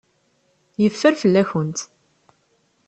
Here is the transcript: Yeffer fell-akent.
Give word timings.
Yeffer 0.81 1.13
fell-akent. 1.21 1.79